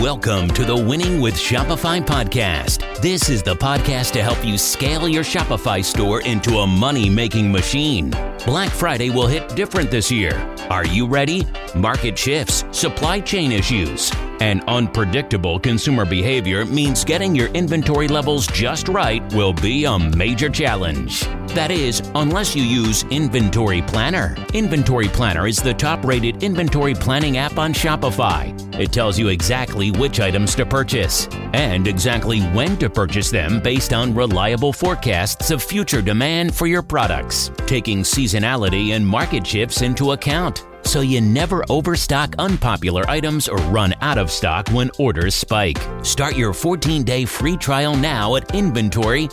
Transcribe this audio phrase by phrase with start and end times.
[0.00, 2.87] Welcome to the Winning with Shopify podcast.
[3.00, 7.52] This is the podcast to help you scale your Shopify store into a money making
[7.52, 8.10] machine.
[8.44, 10.34] Black Friday will hit different this year.
[10.68, 11.46] Are you ready?
[11.76, 14.10] Market shifts, supply chain issues,
[14.40, 20.48] and unpredictable consumer behavior means getting your inventory levels just right will be a major
[20.48, 21.24] challenge.
[21.54, 24.36] That is, unless you use Inventory Planner.
[24.54, 28.54] Inventory Planner is the top rated inventory planning app on Shopify.
[28.78, 33.92] It tells you exactly which items to purchase and exactly when to purchase them based
[33.92, 40.12] on reliable forecasts of future demand for your products, taking seasonality and market shifts into
[40.12, 45.78] account so you never overstock unpopular items or run out of stock when orders spike.
[46.02, 49.28] Start your 14 day free trial now at inventory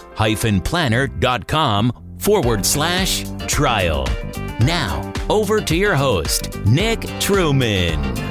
[0.64, 4.06] planner.com forward slash trial.
[4.60, 8.25] Now, over to your host, Nick Truman.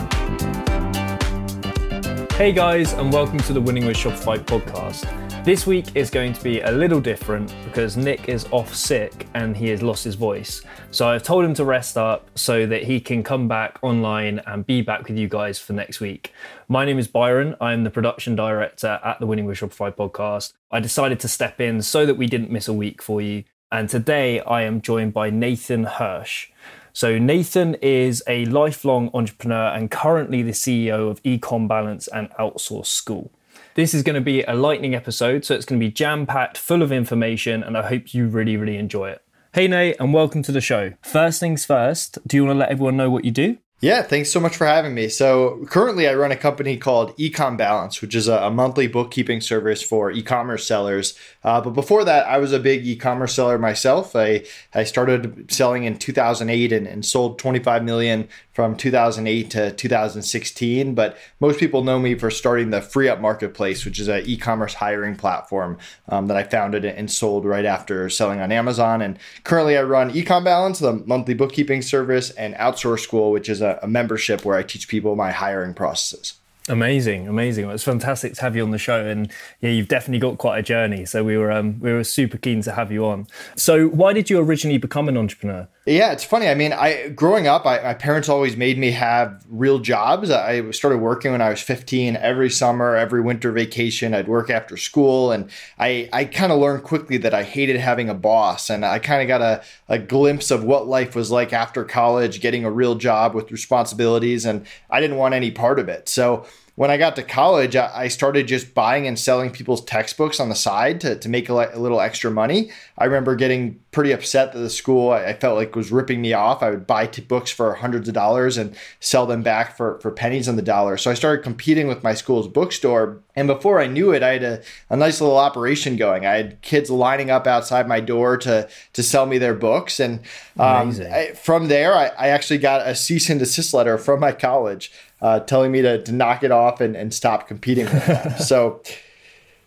[2.37, 5.05] Hey guys, and welcome to the Winning with Shopify podcast.
[5.45, 9.57] This week is going to be a little different because Nick is off sick and
[9.57, 10.61] he has lost his voice.
[10.91, 14.67] So I've told him to rest up so that he can come back online and
[14.67, 16.33] be back with you guys for next week.
[16.67, 17.55] My name is Byron.
[17.61, 20.55] I'm the production director at the Winning with Shopify podcast.
[20.73, 23.45] I decided to step in so that we didn't miss a week for you.
[23.71, 26.49] And today I am joined by Nathan Hirsch.
[26.97, 32.87] So, Nathan is a lifelong entrepreneur and currently the CEO of Ecom Balance and Outsource
[32.87, 33.33] School.
[33.75, 36.57] This is going to be a lightning episode, so it's going to be jam packed,
[36.57, 39.25] full of information, and I hope you really, really enjoy it.
[39.55, 40.93] Hey, Nate, and welcome to the show.
[41.03, 43.59] First things first, do you want to let everyone know what you do?
[43.81, 45.09] Yeah, thanks so much for having me.
[45.09, 49.83] So, currently, I run a company called Ecom Balance, which is a, monthly bookkeeping service
[49.83, 51.19] for e commerce sellers.
[51.43, 54.17] Uh, but before that, I was a big e commerce seller myself.
[54.17, 60.95] I, I started selling in 2008 and, and sold 25 million from 2008 to 2016.
[60.95, 64.75] But most people know me for starting the FreeUp Marketplace, which is an e commerce
[64.75, 65.77] hiring platform
[66.09, 69.03] um, that I founded and sold right after selling on Amazon.
[69.03, 73.61] And currently, I run Ecom Balance, the monthly bookkeeping service, and Outsource School, which is
[73.65, 76.35] a, a membership where I teach people my hiring processes.
[76.67, 77.67] Amazing, amazing.
[77.67, 79.31] Well, it's fantastic to have you on the show, and
[79.61, 81.05] yeah, you've definitely got quite a journey.
[81.05, 83.27] So we were um, we were super keen to have you on.
[83.55, 85.69] So why did you originally become an entrepreneur?
[85.85, 86.49] Yeah, it's funny.
[86.49, 90.31] I mean, I growing up, I, my parents always made me have real jobs.
[90.31, 92.17] I started working when I was 15.
[92.17, 96.85] Every summer, every winter vacation, I'd work after school, and I I kind of learned
[96.85, 100.51] quickly that I hated having a boss, and I kind of got a, a glimpse
[100.51, 105.03] of what life was like after college, getting a real job with responsibilities, and I
[105.03, 106.09] didn't want any part of it.
[106.09, 110.49] So when I got to college, I started just buying and selling people's textbooks on
[110.49, 112.73] the side to, to make a, little extra money.
[112.99, 116.65] I remember getting pretty upset that the school I felt like was ripping me off.
[116.65, 120.11] I would buy t- books for hundreds of dollars and sell them back for, for
[120.11, 120.97] pennies on the dollar.
[120.97, 123.23] So I started competing with my school's bookstore.
[123.37, 126.27] And before I knew it, I had a, a nice little operation going.
[126.27, 130.01] I had kids lining up outside my door to, to sell me their books.
[130.01, 130.19] And
[130.59, 134.33] um, I, from there, I, I actually got a cease and desist letter from my
[134.33, 134.91] college
[135.25, 138.39] uh, telling me to, to knock it off and, and stop competing with them.
[138.39, 138.83] so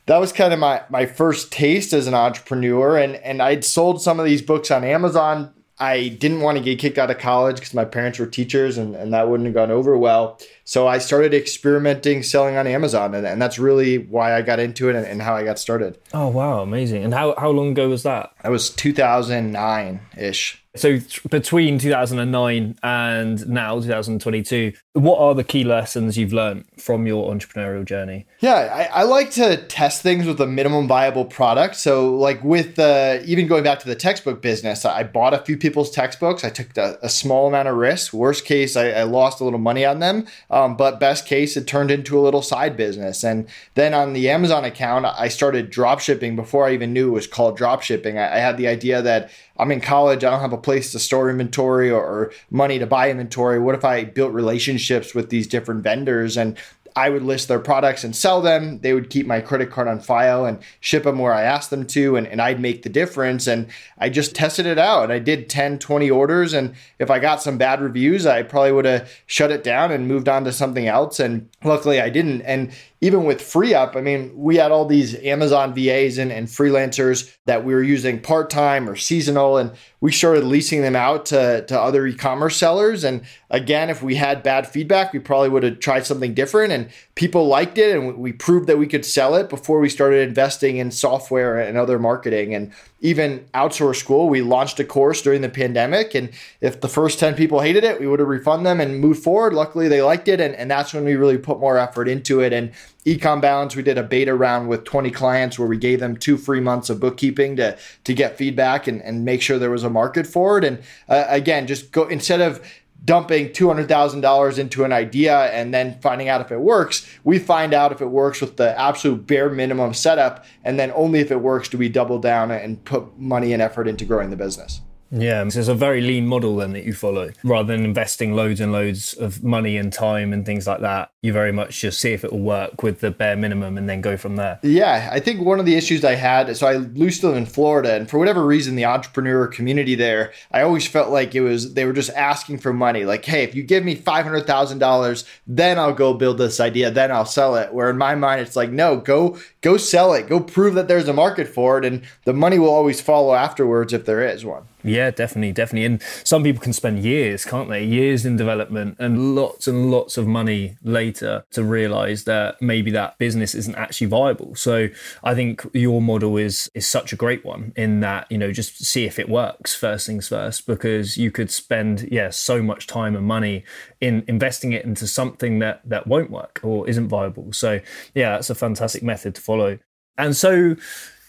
[0.05, 2.95] that was kind of my, my first taste as an entrepreneur.
[2.95, 5.51] And, and I'd sold some of these books on Amazon.
[5.79, 8.95] I didn't want to get kicked out of college because my parents were teachers and,
[8.95, 10.39] and that wouldn't have gone over well.
[10.67, 13.15] So I started experimenting selling on Amazon.
[13.15, 15.97] And, and that's really why I got into it and, and how I got started.
[16.13, 16.59] Oh, wow.
[16.59, 17.05] Amazing.
[17.05, 18.33] And how, how long ago was that?
[18.43, 20.61] That was 2009 ish.
[20.77, 27.33] So between 2009 and now 2022, what are the key lessons you've learned from your
[27.33, 28.27] entrepreneurial journey?
[28.39, 31.75] Yeah, I, I like to test things with a minimum viable product.
[31.75, 35.57] So like with uh, even going back to the textbook business, I bought a few
[35.57, 36.43] people's textbooks.
[36.43, 38.13] I took a, a small amount of risk.
[38.13, 40.27] Worst case, I, I lost a little money on them.
[40.57, 43.23] Um, but best case, it turned into a little side business.
[43.23, 47.11] And then on the Amazon account, I started drop shipping before I even knew it
[47.11, 48.17] was called drop shipping.
[48.17, 49.29] I, I had the idea that
[49.59, 52.87] I'm in college, I don't have a place to store inventory or, or money to
[52.87, 53.59] buy inventory.
[53.59, 56.57] What if I built relationships with these different vendors and
[56.97, 58.79] I would list their products and sell them.
[58.79, 61.85] They would keep my credit card on file and ship them where I asked them
[61.85, 63.45] to, and, and I'd make the difference.
[63.45, 63.67] And
[63.99, 65.11] I just tested it out.
[65.11, 66.53] I did 10, 20 orders.
[66.53, 70.07] And if I got some bad reviews, I probably would have shut it down and
[70.07, 71.19] moved on to something else.
[71.19, 72.41] And luckily I didn't.
[72.41, 77.35] And even with FreeUp i mean we had all these amazon vas and, and freelancers
[77.45, 81.79] that we were using part-time or seasonal and we started leasing them out to, to
[81.79, 83.03] other e-commerce sellers.
[83.03, 86.89] And again if we had bad feedback we probably would have tried something different and
[87.15, 90.77] people liked it and we proved that we could sell it before we started investing
[90.77, 92.53] in software and other marketing.
[92.53, 94.27] And even outsource school.
[94.27, 96.29] We launched a course during the pandemic, and
[96.61, 99.53] if the first 10 people hated it, we would have refunded them and moved forward.
[99.53, 102.53] Luckily, they liked it, and, and that's when we really put more effort into it.
[102.53, 102.71] And
[103.05, 106.37] Ecom Balance, we did a beta round with 20 clients where we gave them two
[106.37, 109.89] free months of bookkeeping to to get feedback and, and make sure there was a
[109.89, 110.63] market for it.
[110.63, 112.61] And uh, again, just go instead of
[113.03, 117.07] dumping $200,000 into an idea and then finding out if it works.
[117.23, 120.45] We find out if it works with the absolute bare minimum setup.
[120.63, 123.87] And then only if it works do we double down and put money and effort
[123.87, 124.81] into growing the business.
[125.11, 127.31] Yeah, so it's a very lean model then that you follow.
[127.43, 131.33] Rather than investing loads and loads of money and time and things like that, you
[131.33, 134.17] very much just see if it will work with the bare minimum and then go
[134.17, 134.59] from there.
[134.63, 137.45] Yeah, I think one of the issues I had, so I used to live in
[137.45, 141.73] Florida, and for whatever reason, the entrepreneur community there, I always felt like it was
[141.73, 143.05] they were just asking for money.
[143.05, 146.59] Like, hey, if you give me five hundred thousand dollars, then I'll go build this
[146.59, 147.73] idea, then I'll sell it.
[147.73, 151.07] Where in my mind, it's like, no, go go sell it, go prove that there's
[151.07, 154.63] a market for it, and the money will always follow afterwards if there is one.
[154.87, 155.85] Yeah, definitely, definitely.
[155.85, 157.83] And some people can spend years, can't they?
[157.83, 163.17] Years in development and lots and lots of money later to realize that maybe that
[163.17, 164.55] business isn't actually viable.
[164.55, 164.87] So
[165.25, 168.85] I think your model is is such a great one in that, you know, just
[168.85, 173.15] see if it works first things first, because you could spend, yeah, so much time
[173.15, 173.65] and money
[173.99, 177.51] in investing it into something that that won't work or isn't viable.
[177.51, 177.81] So
[178.15, 179.79] yeah, that's a fantastic method to follow.
[180.17, 180.77] And so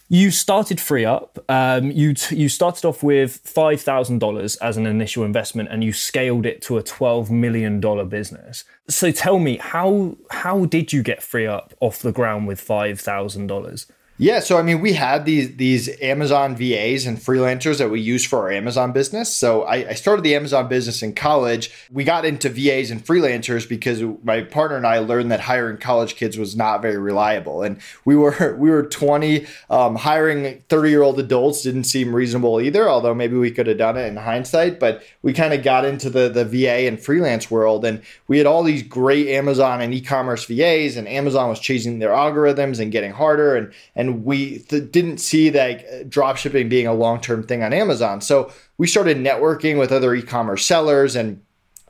[0.09, 1.39] you started FreeUp.
[1.49, 5.85] Um, you t- you started off with five thousand dollars as an initial investment, and
[5.85, 8.65] you scaled it to a twelve million dollar business.
[8.89, 13.49] So tell me, how how did you get FreeUp off the ground with five thousand
[13.49, 13.87] dollars?
[14.21, 18.27] Yeah, so I mean, we had these these Amazon VAs and freelancers that we use
[18.27, 19.33] for our Amazon business.
[19.33, 21.71] So I, I, started the Amazon business in college.
[21.89, 26.17] We got into VAs and freelancers because my partner and I learned that hiring college
[26.17, 29.47] kids was not very reliable, and we were we were twenty.
[29.71, 32.89] Um, hiring thirty year old adults didn't seem reasonable either.
[32.89, 36.11] Although maybe we could have done it in hindsight, but we kind of got into
[36.11, 40.01] the the VA and freelance world, and we had all these great Amazon and e
[40.01, 44.61] commerce VAs, and Amazon was changing their algorithms and getting harder, and and and we
[44.61, 48.21] th- didn't see that drop shipping being a long term thing on Amazon.
[48.21, 51.43] So we started networking with other e commerce sellers and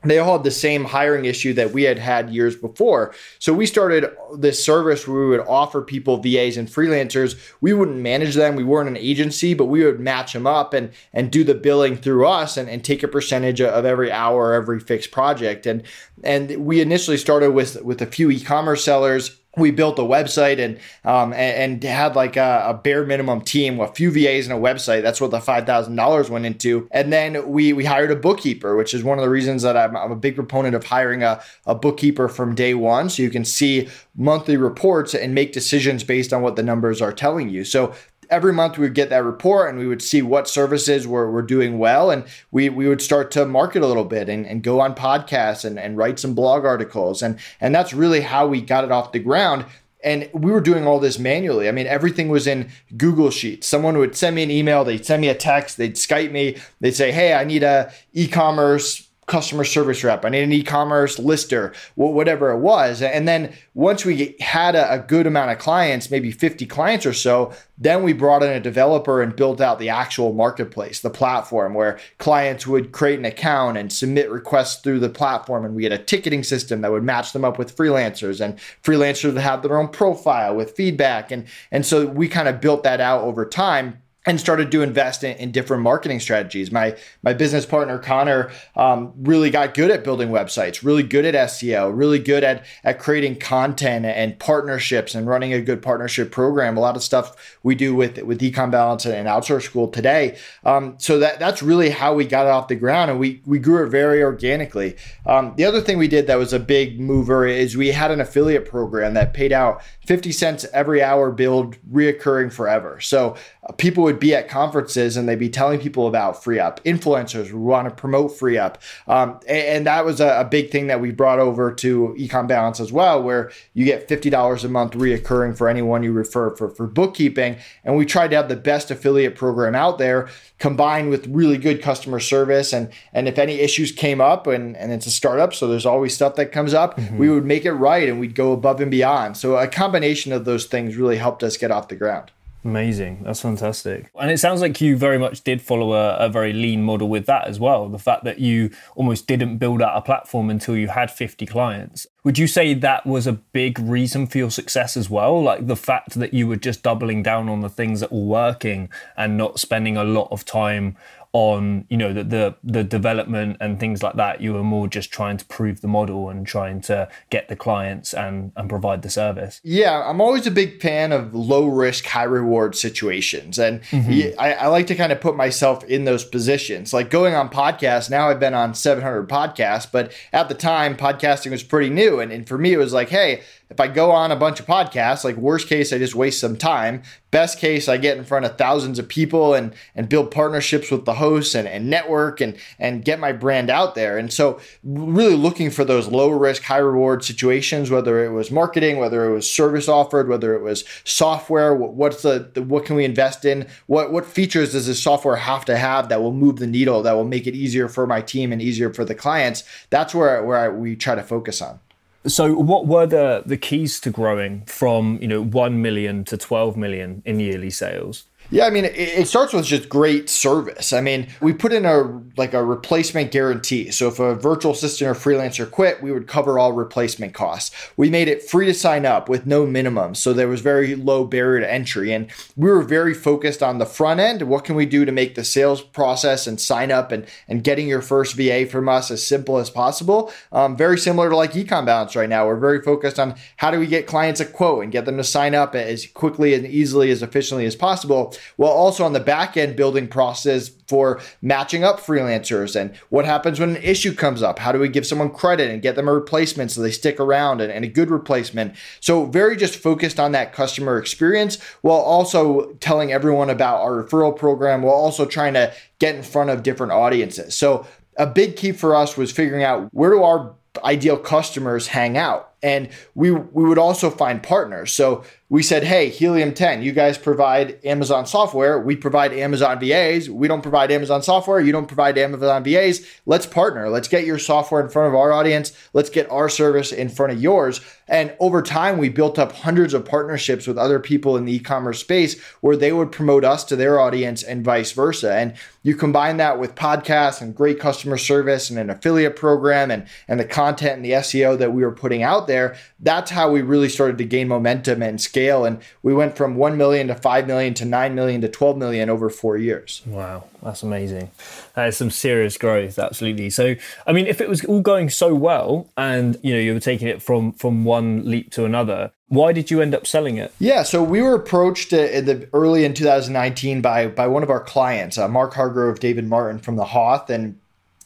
[0.05, 3.13] they all had the same hiring issue that we had had years before.
[3.41, 7.37] So we started this service where we would offer people VAs and freelancers.
[7.61, 8.55] We wouldn't manage them.
[8.55, 11.97] We weren't an agency, but we would match them up and, and do the billing
[11.97, 15.67] through us and, and take a percentage of every hour, every fixed project.
[15.67, 15.83] And,
[16.23, 20.79] and we initially started with, with a few e-commerce sellers we built a website and
[21.05, 24.61] um, and, and, had like a, a, bare minimum team, a few VAs and a
[24.61, 25.03] website.
[25.03, 26.89] That's what the five thousand dollars went into.
[26.91, 29.97] And then we we hired a bookkeeper, which is one of the reasons that I'm,
[29.97, 33.45] I'm a big proponent of hiring a, a bookkeeper from day one, so you can
[33.45, 37.65] see monthly reports and make decisions based on what the numbers are telling you.
[37.65, 37.95] So
[38.31, 41.43] every month we would get that report and we would see what services were, were
[41.43, 44.81] doing well and we, we would start to market a little bit and, and go
[44.81, 48.85] on podcasts and, and write some blog articles and and that's really how we got
[48.85, 49.65] it off the ground
[50.05, 51.69] and we were doing all this manually.
[51.69, 53.67] I mean, everything was in Google Sheets.
[53.67, 56.95] Someone would send me an email, they'd send me a text, they'd Skype me, they'd
[56.95, 60.25] say, "Hey, I need a e-commerce customer service rep.
[60.25, 63.03] I need an e-commerce lister, whatever it was.
[63.03, 67.13] And then once we had a, a, good amount of clients, maybe 50 clients or
[67.13, 71.75] so, then we brought in a developer and built out the actual marketplace, the platform
[71.75, 75.65] where clients would create an account and submit requests through the platform.
[75.65, 79.27] And we had a ticketing system that would match them up with freelancers and freelancers
[79.27, 81.31] would have their own profile with feedback.
[81.31, 85.25] And, and so we kind of built that out over time and started to invest
[85.25, 86.71] in, in, different marketing strategies.
[86.71, 91.35] My my business partner Connor um, really got good at building websites, really good at
[91.35, 96.77] SEO, really good at at creating content and partnerships and running a good partnership program.
[96.77, 100.37] A lot of stuff we do with with Ecom Balance and Outsource School today.
[100.63, 103.59] Um, so that that's really how we got it off the ground, and we we
[103.59, 104.97] grew it very organically.
[105.25, 108.21] Um, the other thing we did that was a big mover is we had an
[108.21, 113.01] affiliate program that paid out 50 cents every hour billed reoccurring forever.
[113.01, 113.37] So
[113.77, 116.83] people would be at conferences and they'd be telling people about FreeUp.
[116.85, 118.77] Influencers would want to promote FreeUp.
[119.07, 122.49] Um, and, and, that was a, a, big thing that we brought over to Ecom
[122.49, 126.71] Balance as well, where you get $50 a month reoccurring for anyone you refer for,
[126.71, 127.57] for bookkeeping.
[127.85, 131.83] And we tried to have the best affiliate program out there combined with really good
[131.83, 132.73] customer service.
[132.73, 136.15] And, and if any issues came up and, and it's a startup, so there's always
[136.15, 137.19] stuff that comes up, mm-hmm.
[137.19, 139.37] we would make it right and we'd go above and beyond.
[139.37, 142.31] So a combination of those things really helped us get off the ground.
[142.69, 143.23] Amazing.
[143.23, 144.11] That's fantastic.
[144.21, 147.25] And it sounds like you very much did follow a, a, very lean model with
[147.25, 147.89] that as well.
[147.89, 152.07] The fact that you almost didn't build out a platform until you had 50 clients.
[152.25, 155.43] Would you say that was a big reason for your success as well?
[155.43, 158.91] Like the fact that you were just doubling down on the things that were working
[159.17, 160.99] and not spending a lot of time
[161.33, 165.13] on you know the, the, the development and things like that you were more just
[165.13, 169.11] trying to prove the model and trying to get the clients and and provide the
[169.11, 169.61] service.
[169.63, 173.59] Yeah i'm always a big fan of low risk high reward situations.
[173.59, 174.41] And mm-hmm.
[174.41, 176.93] I, I, like to kind of put myself in those positions.
[176.93, 181.51] Like going on podcasts now i've been on 700 podcasts but at the time podcasting
[181.51, 182.21] was pretty new.
[182.21, 184.67] And, and for me it was like hey if I go on a bunch of
[184.67, 187.03] podcasts, like worst case, I just waste some time.
[187.31, 191.05] Best case, I get in front of thousands of people and and build partnerships with
[191.05, 194.17] the hosts and, and network and and get my brand out there.
[194.17, 198.97] And so really looking for those low risk, high reward situations, whether it was marketing,
[198.97, 203.05] whether it was service offered, whether it was software, what's the, the what can we
[203.05, 203.67] invest in?
[203.87, 207.13] What what features does this software have to have that will move the needle, that
[207.13, 209.65] will make it easier for my team and easier for the clients?
[209.91, 211.81] That's where where I, we try to focus on.
[212.29, 216.77] So, what were the the keys to growing from you know one million to twelve
[216.77, 218.25] million in yearly sales?
[218.51, 220.95] Yeah, I mean, it, starts with just great service.
[220.95, 223.91] I mean, we put in a like a replacement guarantee.
[223.91, 227.77] So if a virtual assistant or freelancer quit, we would cover all replacement costs.
[227.99, 231.25] We made it free to sign up with no minimum, so there was very low
[231.25, 234.43] barrier to entry, and we were very focused on the front end.
[234.43, 237.87] What can we do to make the sales process and sign up and and getting
[237.87, 240.33] your first VA from us as simple as possible?
[240.53, 242.47] Um, very similar to like Ecom Balance right now.
[242.47, 245.25] We're very focused on how do we get clients a quote and get them to
[245.25, 249.57] sign up as quickly and easily as efficiently as possible while also on the back
[249.57, 254.59] end building process for matching up freelancers and what happens when an issue comes up.
[254.59, 257.61] How do we give someone credit and get them a replacement so they stick around
[257.61, 258.75] and, and a good replacement?
[259.01, 264.37] So, very just focused on that customer experience while also telling everyone about our referral
[264.37, 267.55] program while also trying to get in front of different audiences.
[267.55, 270.55] So, a big key for us was figuring out where do our
[270.85, 276.11] ideal customers hang out and we we would also find partners so we said, hey,
[276.11, 278.79] Helium 10, you guys provide Amazon software.
[278.79, 280.29] We provide Amazon VAs.
[280.29, 281.59] We don't provide Amazon software.
[281.59, 283.07] You don't provide Amazon VAs.
[283.25, 283.89] Let's partner.
[283.89, 285.73] Let's get your software in front of our audience.
[285.95, 287.81] Let's get our service in front of yours.
[288.09, 291.61] And over time, we built up hundreds of partnerships with other people in the e
[291.61, 295.33] commerce space where they would promote us to their audience and vice versa.
[295.33, 300.07] And you combine that with podcasts and great customer service and an affiliate program and,
[300.27, 302.77] and the content and the SEO that we were putting out there.
[303.01, 306.57] That's how we really started to gain momentum and scale scale and we went from
[306.57, 310.03] 1 million to 5 million to 9 million to 12 million over 4 years.
[310.07, 311.31] Wow, that's amazing.
[311.75, 313.51] That is some serious growth, absolutely.
[313.51, 313.77] So,
[314.07, 317.09] I mean, if it was all going so well and, you know, you were taking
[317.09, 320.53] it from from one leap to another, why did you end up selling it?
[320.59, 324.51] Yeah, so we were approached uh, in the early in 2019 by by one of
[324.51, 327.59] our clients, uh, Mark Hargrove, David Martin from the Hoth, and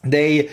[0.05, 0.51] they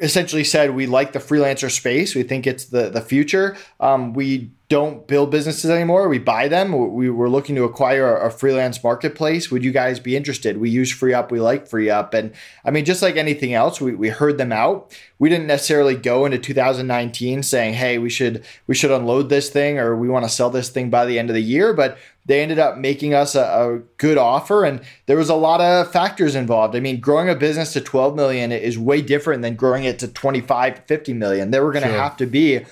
[0.00, 2.14] essentially said we like the freelancer space.
[2.14, 3.56] We think it's the the future.
[3.80, 6.08] Um, we don't build businesses anymore.
[6.08, 6.94] We buy them.
[6.94, 9.50] We were looking to acquire a, freelance marketplace.
[9.50, 10.56] Would you guys be interested?
[10.56, 11.30] We use FreeUp.
[11.30, 12.14] We like FreeUp.
[12.14, 12.32] And
[12.64, 14.98] I mean, just like anything else, we, we heard them out.
[15.18, 19.78] We didn't necessarily go into 2019 saying, hey, we should we should unload this thing
[19.78, 21.74] or we want to sell this thing by the end of the year.
[21.74, 25.60] But they ended up making us a, a, good offer and there was a lot
[25.60, 29.54] of factors involved i mean growing a business to 12 million is way different than
[29.54, 31.98] growing it to 25 50 million there were going to sure.
[31.98, 32.64] have to be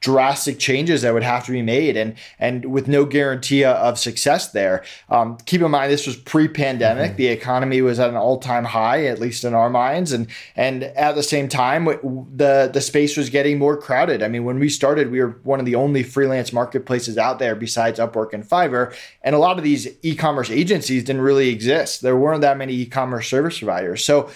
[0.00, 4.52] drastic changes that would have to be made and and with no guarantee of success
[4.52, 4.84] there.
[5.08, 7.10] Um, keep in mind this was pre-pandemic.
[7.10, 7.16] Mm-hmm.
[7.16, 10.12] the economy was at an all-time high at least in our minds.
[10.12, 14.22] And and at the same time the the space was getting more crowded.
[14.22, 17.56] I mean when we started we were one of the only freelance marketplaces out there
[17.56, 18.94] besides upwork and fiverr.
[19.22, 22.02] And a lot of these e-commerce agencies didn't really exist.
[22.02, 24.04] There weren't that many e-commerce service providers.
[24.04, 24.30] So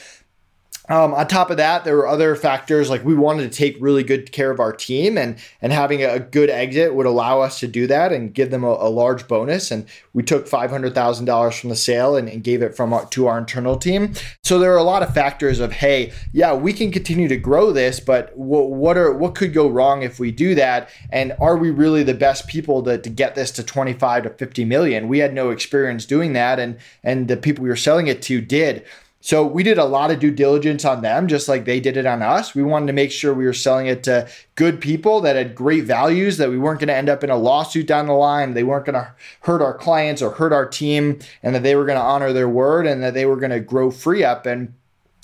[0.93, 4.03] um, on top of that, there were other factors like we wanted to take really
[4.03, 7.67] good care of our team, and and having a good exit would allow us to
[7.67, 9.71] do that and give them a, a large bonus.
[9.71, 12.93] And we took five hundred thousand dollars from the sale and, and, gave it from
[12.93, 14.13] our, to our internal team.
[14.45, 17.73] So there are a lot of factors of hey, yeah, we can continue to grow
[17.73, 20.91] this, but w- what are what could go wrong if we do that?
[21.11, 24.31] And are we really the best people to, to get this to twenty five to
[24.31, 25.09] fifty million?
[25.09, 28.43] We had no experience doing that, and and the people we were selling it to
[28.43, 28.85] did.
[29.25, 32.07] So we did a lot of due diligence on them, just like they did it
[32.07, 32.57] on us.
[32.57, 35.85] We wanted to make sure we were selling it to good people that had great
[35.85, 38.55] values, that we weren't going to end up in a lawsuit down the line.
[38.55, 41.87] They weren't going to hurt our clients or hurt our team, and that they were
[41.87, 44.45] going to honor their word and that they were going to grow FreeUp.
[44.45, 44.75] And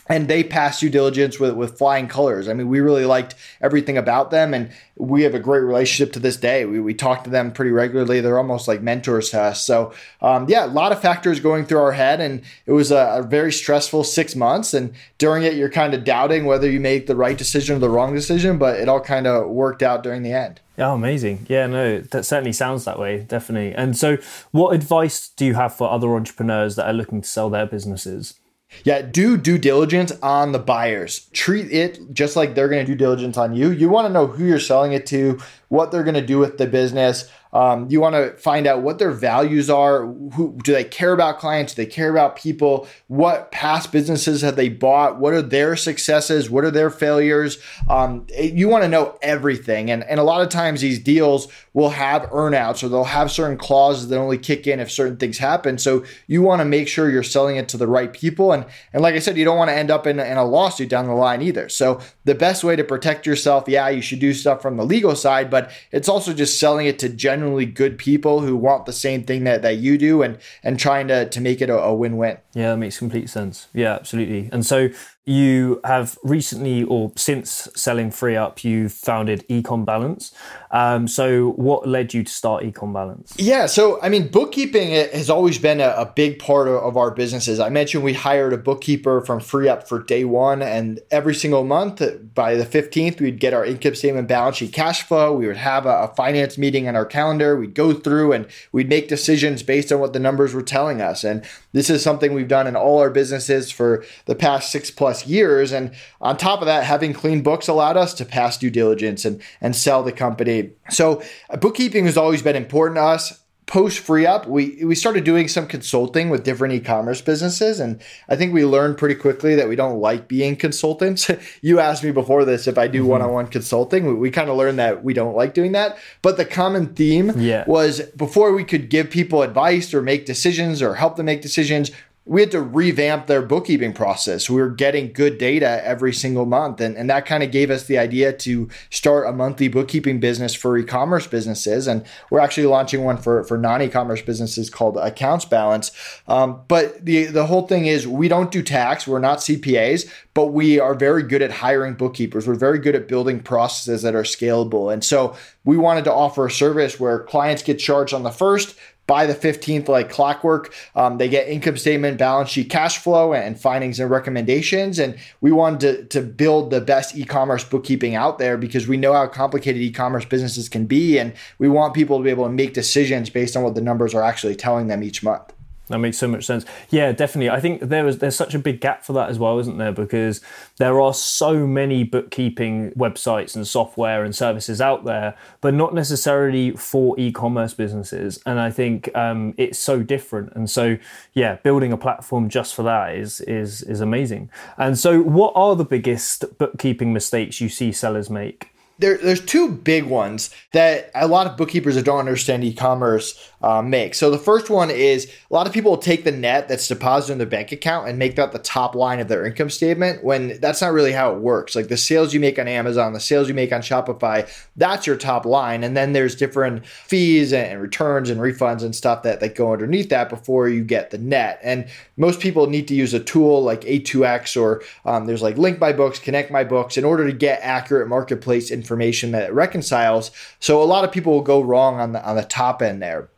[0.08, 2.48] and they passed due diligence with, with flying colors.
[2.48, 6.20] I mean, we really liked everything about them, and we have a great relationship to
[6.20, 6.64] this day.
[6.64, 8.20] We, we talk to them pretty regularly.
[8.20, 9.64] They're almost like mentors to us.
[9.64, 13.18] So, um, yeah, a lot of factors going through our head, and it was a,
[13.18, 14.72] a very stressful six months.
[14.72, 17.90] And during it, you're kind of doubting whether you made the right decision or the
[17.90, 20.60] wrong decision, but it all kind of worked out during the end.
[20.78, 21.44] Oh, amazing.
[21.48, 23.74] Yeah, no, that certainly sounds that way, definitely.
[23.74, 24.16] And so,
[24.52, 28.37] what advice do you have for other entrepreneurs that are looking to sell their businesses?
[28.84, 31.28] Yeah, do due diligence on the buyers.
[31.32, 33.70] Treat it just like they're going to do diligence on you.
[33.70, 36.58] You want to know who you're selling it to, what they're going to do with
[36.58, 37.30] the business.
[37.52, 40.06] Um, you want to find out what their values are.
[40.06, 41.74] Who do they care about clients?
[41.74, 42.86] Do they care about people?
[43.06, 45.18] What past businesses have they bought?
[45.18, 46.50] What are their successes?
[46.50, 47.58] What are their failures?
[47.88, 49.90] Um, you want to know everything.
[49.90, 53.56] And, and a lot of times these deals will have earnouts or they'll have certain
[53.56, 55.78] clauses that only kick in if certain things happen.
[55.78, 58.52] So you want to make sure you're selling it to the right people.
[58.52, 60.88] And, and like I said, you don't want to end up in, in a lawsuit
[60.88, 61.68] down the line either.
[61.68, 65.14] So the best way to protect yourself, yeah, you should do stuff from the legal
[65.14, 68.92] side, but it's also just selling it to genuine genuinely good people who want the
[68.92, 71.94] same thing that, that you do and and trying to to make it a, a
[71.94, 72.38] win-win.
[72.54, 73.68] Yeah, that makes complete sense.
[73.72, 74.48] Yeah, absolutely.
[74.52, 74.88] And so
[75.28, 80.32] you have recently or since selling FreeUp you've founded Ecom Balance.
[80.70, 83.34] Um, so what led you to start Ecom Balance?
[83.38, 87.10] Yeah so i mean bookkeeping has always been a, a big part of, of, our
[87.10, 87.60] businesses.
[87.60, 92.02] I mentioned we hired a bookkeeper from FreeUp for day one and every single month
[92.34, 95.32] by the 15th we'd get our income statement balance sheet cash flow.
[95.32, 97.56] We would have a, a finance meeting on our calendar.
[97.56, 101.24] We'd go through and we'd make decisions based on what the numbers were telling us.
[101.24, 105.17] And this is something we've done in all our businesses for the past six plus
[105.26, 105.72] years.
[105.72, 109.42] And on top of that, having clean books allowed us to pass due diligence and,
[109.60, 110.70] and sell the company.
[110.90, 111.22] So
[111.60, 116.30] bookkeeping has always been important to us post FreeUp we we started doing some consulting
[116.30, 120.26] with different e-commerce businesses and i think we learned pretty quickly that we don't like
[120.26, 123.10] being consultants you asked me before this if i do mm-hmm.
[123.10, 126.46] one-on-one consulting we, we kind of learned that we don't like doing that but the
[126.46, 127.62] common theme yeah.
[127.66, 131.90] was before we could give people advice or make decisions or help them make decisions
[132.28, 134.50] we had to revamp their bookkeeping process.
[134.50, 136.78] We were getting good data every single month.
[136.78, 140.54] And, and that kind of gave us the idea to start a monthly bookkeeping business
[140.54, 141.86] for e commerce businesses.
[141.86, 145.90] And we're actually launching one for, for non e commerce businesses called Accounts Balance.
[146.28, 150.48] Um, but the, the whole thing is, we don't do tax, we're not CPAs, but
[150.48, 152.46] we are very good at hiring bookkeepers.
[152.46, 154.92] We're very good at building processes that are scalable.
[154.92, 158.76] And so we wanted to offer a service where clients get charged on the first,
[159.08, 160.72] by the 15th, like clockwork.
[160.94, 165.00] Um, they get income statement, balance sheet, cash flow, and findings and recommendations.
[165.00, 168.96] And we wanted to, to build the best e commerce bookkeeping out there because we
[168.96, 171.18] know how complicated e commerce businesses can be.
[171.18, 174.14] And we want people to be able to make decisions based on what the numbers
[174.14, 175.52] are actually telling them each month.
[175.88, 176.64] That makes so much sense.
[176.90, 177.50] Yeah, definitely.
[177.50, 179.92] I think there was there's such a big gap for that as well, isn't there?
[179.92, 180.40] Because
[180.76, 186.72] there are so many bookkeeping websites and software and services out there, but not necessarily
[186.72, 188.40] for e-commerce businesses.
[188.44, 190.52] And I think um, it's so different.
[190.54, 190.98] And so,
[191.32, 194.50] yeah, building a platform just for that is is is amazing.
[194.76, 198.72] And so, what are the biggest bookkeeping mistakes you see sellers make?
[198.98, 203.80] There, there's two big ones that a lot of bookkeepers that don't understand e-commerce uh,
[203.80, 204.14] make.
[204.14, 207.38] So the first one is a lot of people take the net that's deposited in
[207.38, 210.80] their bank account and make that the top line of their income statement when that's
[210.80, 211.76] not really how it works.
[211.76, 215.16] Like the sales you make on Amazon, the sales you make on Shopify, that's your
[215.16, 215.84] top line.
[215.84, 220.08] And then there's different fees and returns and refunds and stuff that, that go underneath
[220.10, 221.60] that before you get the net.
[221.62, 225.78] And most people need to use a tool like A2X or um, there's like Link
[225.78, 229.52] My Books, Connect My Books in order to get accurate marketplace information information that it
[229.52, 230.30] reconciles.
[230.60, 233.28] So a lot of people will go wrong on the on the top end there.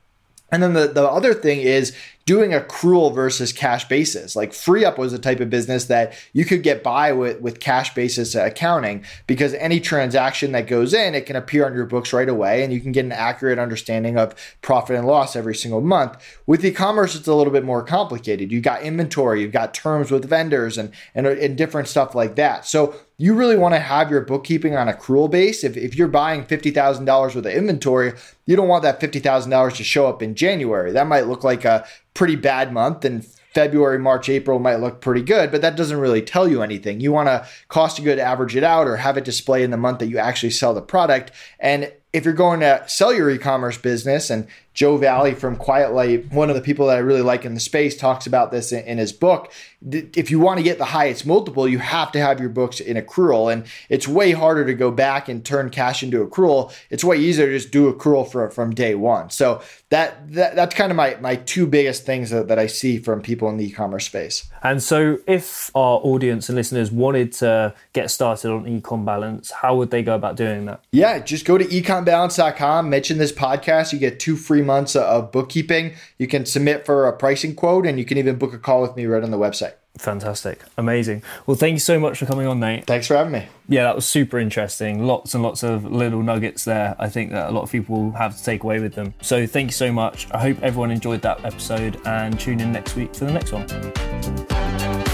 [0.53, 1.97] And then the, the other thing is
[2.31, 4.37] doing accrual versus cash basis.
[4.37, 7.93] Like FreeUp was a type of business that you could get by with, with cash
[7.93, 12.29] basis accounting because any transaction that goes in, it can appear on your books right
[12.29, 16.25] away and you can get an accurate understanding of profit and loss every single month.
[16.47, 18.53] With e-commerce, it's a little bit more complicated.
[18.53, 22.65] You've got inventory, you've got terms with vendors and, and, and different stuff like that.
[22.65, 25.63] So you really want to have your bookkeeping on accrual base.
[25.63, 28.15] If, if you're buying $50,000 worth of inventory,
[28.47, 30.91] you don't want that $50,000 to show up in January.
[30.91, 31.87] That might look like a
[32.21, 36.21] pretty bad month and February, March, April might look pretty good, but that doesn't really
[36.21, 37.01] tell you anything.
[37.01, 39.79] You want to cost a good average it out or have it display in the
[39.79, 41.33] month that you actually sell the product.
[41.61, 46.33] And if you're going to sell your e-commerce business and Joe Valley from Quiet Light,
[46.33, 48.85] one of the people that I really like in the space, talks about this in,
[48.85, 49.53] in his book.
[49.91, 52.97] If you want to get the highest multiple, you have to have your books in
[52.97, 53.53] accrual.
[53.53, 56.73] And it's way harder to go back and turn cash into accrual.
[56.91, 59.31] It's way easier to just do accrual for, from day one.
[59.31, 62.99] So that, that that's kind of my, my two biggest things that, that I see
[62.99, 64.49] from people in the e-commerce space.
[64.63, 69.77] And so if our audience and listeners wanted to get started on Ecom Balance, how
[69.77, 70.85] would they go about doing that?
[70.93, 75.95] Yeah, just go to ecombalance.com, mention this podcast, you get two free months of bookkeeping.
[76.19, 78.97] You can submit for a pricing quote and you can even book a call with
[78.97, 79.75] me right on the website.
[79.99, 80.61] Fantastic.
[80.79, 81.25] Amazing.
[81.47, 82.87] Well, thank you so much for coming on, Nate.
[82.87, 83.49] Thanks for having me.
[83.69, 85.05] Yeah, that was super interesting.
[85.05, 86.95] Lots and lots of little nuggets there.
[86.99, 89.15] I think that a lot of people will have to take away with them.
[89.21, 90.29] So, thank you so much.
[90.31, 93.67] I hope everyone enjoyed that episode and tune in next week for the next one.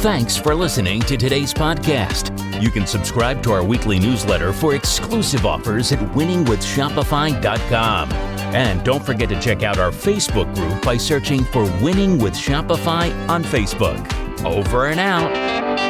[0.03, 2.33] Thanks for listening to today's podcast.
[2.63, 8.36] You can subscribe to our weekly newsletter for exclusive offers at winningwithshopify.com.
[8.55, 13.11] And don't forget to check out our Facebook group by searching for Winning with Shopify
[13.29, 14.03] on Facebook.
[14.45, 15.86] Over and out.